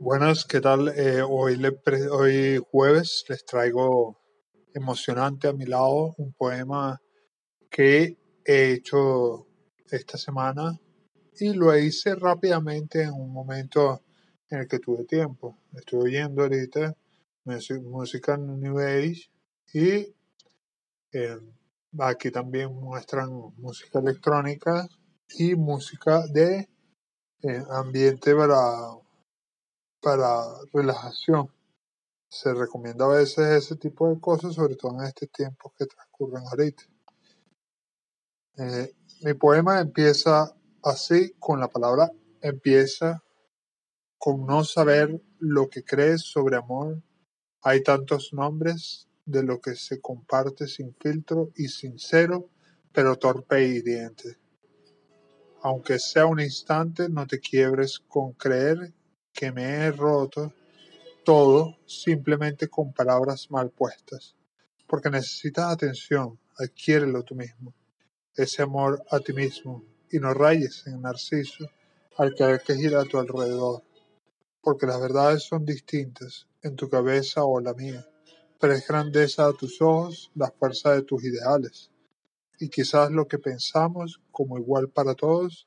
Buenas, 0.00 0.44
¿qué 0.44 0.60
tal? 0.60 0.88
Eh, 0.88 1.22
hoy, 1.22 1.56
le 1.56 1.70
hoy 2.10 2.60
jueves 2.70 3.24
les 3.28 3.44
traigo 3.44 4.20
emocionante 4.74 5.46
a 5.46 5.52
mi 5.52 5.66
lado 5.66 6.14
un 6.18 6.32
poema 6.32 7.00
que 7.70 8.18
he 8.44 8.72
hecho 8.72 9.46
esta 9.88 10.18
semana 10.18 10.76
y 11.38 11.54
lo 11.54 11.76
hice 11.78 12.16
rápidamente 12.16 13.02
en 13.02 13.12
un 13.12 13.32
momento 13.32 14.02
en 14.50 14.60
el 14.60 14.68
que 14.68 14.80
tuve 14.80 15.04
tiempo. 15.04 15.58
Estoy 15.72 16.00
oyendo 16.00 16.42
ahorita 16.42 16.96
música 17.82 18.36
New 18.36 18.80
Age 18.80 19.30
y 19.72 20.12
eh, 21.12 21.40
aquí 22.00 22.32
también 22.32 22.74
muestran 22.74 23.30
música 23.58 24.00
electrónica 24.00 24.88
y 25.38 25.54
música 25.54 26.26
de 26.26 26.68
eh, 27.42 27.62
ambiente 27.70 28.34
para, 28.34 29.03
para 30.04 30.44
relajación. 30.72 31.50
Se 32.28 32.52
recomienda 32.52 33.06
a 33.06 33.16
veces 33.16 33.64
ese 33.64 33.76
tipo 33.76 34.08
de 34.08 34.20
cosas, 34.20 34.54
sobre 34.54 34.76
todo 34.76 35.00
en 35.00 35.06
este 35.06 35.26
tiempo 35.28 35.72
que 35.78 35.86
transcurren 35.86 36.44
ahorita. 36.46 36.82
Eh, 38.58 38.94
mi 39.22 39.34
poema 39.34 39.80
empieza 39.80 40.54
así 40.82 41.32
con 41.38 41.58
la 41.58 41.68
palabra 41.68 42.10
empieza 42.44 43.24
con 44.18 44.44
no 44.46 44.64
saber 44.64 45.22
lo 45.38 45.68
que 45.70 45.82
crees 45.82 46.20
sobre 46.20 46.56
amor. 46.56 47.02
Hay 47.62 47.82
tantos 47.82 48.34
nombres 48.34 49.08
de 49.24 49.42
lo 49.42 49.60
que 49.60 49.74
se 49.74 50.00
comparte 50.00 50.68
sin 50.68 50.94
filtro 50.94 51.50
y 51.56 51.68
sincero, 51.68 52.50
pero 52.92 53.16
torpe 53.16 53.66
y 53.66 53.76
hiriente. 53.76 54.36
Aunque 55.62 55.98
sea 55.98 56.26
un 56.26 56.40
instante, 56.40 57.08
no 57.08 57.26
te 57.26 57.40
quiebres 57.40 57.98
con 57.98 58.34
creer 58.34 58.92
que 59.34 59.50
me 59.50 59.64
he 59.64 59.90
roto 59.90 60.52
todo 61.24 61.76
simplemente 61.86 62.68
con 62.68 62.92
palabras 62.92 63.50
mal 63.50 63.70
puestas. 63.70 64.36
Porque 64.86 65.10
necesitas 65.10 65.72
atención, 65.72 66.38
adquiérelo 66.56 67.22
tú 67.24 67.34
mismo. 67.34 67.74
Ese 68.36 68.62
amor 68.62 69.02
a 69.10 69.18
ti 69.18 69.32
mismo 69.32 69.84
y 70.10 70.18
no 70.18 70.32
rayes 70.32 70.86
en 70.86 71.02
Narciso 71.02 71.68
al 72.16 72.34
que 72.34 72.44
hay 72.44 72.58
que 72.64 72.76
gira 72.76 73.00
a 73.00 73.04
tu 73.04 73.18
alrededor. 73.18 73.82
Porque 74.62 74.86
las 74.86 75.00
verdades 75.00 75.42
son 75.42 75.64
distintas 75.64 76.46
en 76.62 76.76
tu 76.76 76.88
cabeza 76.88 77.44
o 77.44 77.60
la 77.60 77.74
mía. 77.74 78.06
Pero 78.60 78.72
es 78.72 78.86
grandeza 78.86 79.46
a 79.46 79.52
tus 79.52 79.82
ojos 79.82 80.30
la 80.34 80.50
fuerza 80.52 80.92
de 80.92 81.02
tus 81.02 81.24
ideales. 81.24 81.90
Y 82.60 82.68
quizás 82.68 83.10
lo 83.10 83.26
que 83.26 83.38
pensamos 83.38 84.20
como 84.30 84.58
igual 84.58 84.88
para 84.88 85.14
todos, 85.14 85.66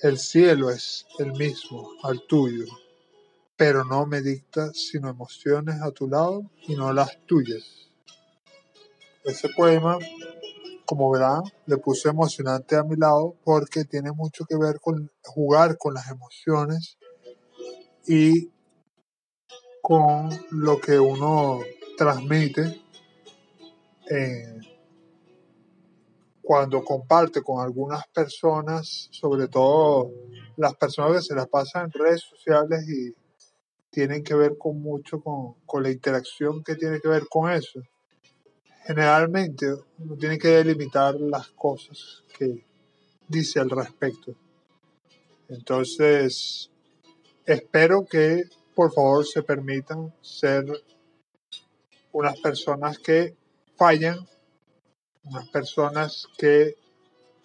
el 0.00 0.18
cielo 0.18 0.70
es 0.70 1.06
el 1.18 1.32
mismo 1.32 1.92
al 2.02 2.22
tuyo, 2.26 2.66
pero 3.56 3.84
no 3.84 4.06
me 4.06 4.20
dicta 4.20 4.72
sino 4.72 5.08
emociones 5.08 5.80
a 5.82 5.90
tu 5.90 6.08
lado 6.08 6.50
y 6.66 6.76
no 6.76 6.92
las 6.92 7.18
tuyas. 7.26 7.88
Ese 9.24 9.48
poema, 9.50 9.98
como 10.86 11.10
verán, 11.10 11.42
le 11.66 11.76
puse 11.78 12.08
emocionante 12.08 12.76
a 12.76 12.84
mi 12.84 12.96
lado 12.96 13.34
porque 13.44 13.84
tiene 13.84 14.12
mucho 14.12 14.44
que 14.44 14.56
ver 14.56 14.80
con 14.80 15.10
jugar 15.22 15.76
con 15.76 15.94
las 15.94 16.08
emociones 16.08 16.96
y 18.06 18.50
con 19.82 20.30
lo 20.50 20.80
que 20.80 20.98
uno 20.98 21.60
transmite 21.96 22.82
eh, 24.10 24.57
cuando 26.48 26.82
comparte 26.82 27.42
con 27.42 27.62
algunas 27.62 28.08
personas, 28.08 29.10
sobre 29.10 29.48
todo 29.48 30.10
las 30.56 30.74
personas 30.76 31.12
que 31.12 31.22
se 31.22 31.34
las 31.34 31.46
pasan 31.46 31.84
en 31.84 31.92
redes 31.92 32.22
sociales 32.22 32.88
y 32.88 33.14
tienen 33.90 34.24
que 34.24 34.34
ver 34.34 34.56
con 34.56 34.80
mucho 34.80 35.20
con, 35.20 35.56
con 35.66 35.82
la 35.82 35.90
interacción 35.90 36.64
que 36.64 36.74
tiene 36.74 37.00
que 37.00 37.08
ver 37.08 37.24
con 37.28 37.52
eso. 37.52 37.82
Generalmente 38.86 39.66
uno 39.98 40.16
tiene 40.16 40.38
que 40.38 40.48
delimitar 40.48 41.16
las 41.20 41.48
cosas 41.48 42.24
que 42.38 42.64
dice 43.28 43.60
al 43.60 43.68
respecto. 43.68 44.34
Entonces, 45.50 46.70
espero 47.44 48.06
que 48.06 48.44
por 48.74 48.94
favor 48.94 49.26
se 49.26 49.42
permitan 49.42 50.14
ser 50.22 50.64
unas 52.10 52.40
personas 52.40 52.98
que 52.98 53.36
fallan, 53.76 54.26
unas 55.24 55.48
personas 55.48 56.26
que 56.36 56.76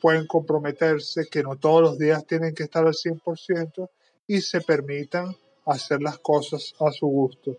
pueden 0.00 0.26
comprometerse, 0.26 1.28
que 1.28 1.42
no 1.42 1.56
todos 1.56 1.82
los 1.82 1.98
días 1.98 2.26
tienen 2.26 2.54
que 2.54 2.64
estar 2.64 2.86
al 2.86 2.94
100% 2.94 3.88
y 4.26 4.40
se 4.40 4.60
permitan 4.60 5.34
hacer 5.66 6.00
las 6.02 6.18
cosas 6.18 6.74
a 6.80 6.90
su 6.90 7.06
gusto. 7.06 7.56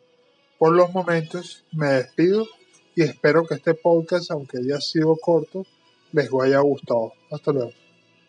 Por 0.58 0.74
los 0.74 0.94
momentos 0.94 1.66
me 1.72 1.88
despido 1.88 2.46
y 2.96 3.03
espero 3.03 3.46
que 3.46 3.56
este 3.56 3.74
podcast, 3.74 4.31
aunque 4.31 4.58
haya 4.58 4.80
sido 4.81 5.16
corto, 5.16 5.66
les 6.12 6.30
haya 6.41 6.59
gustado. 6.59 7.14
Hasta 7.31 7.52
luego. 7.52 7.88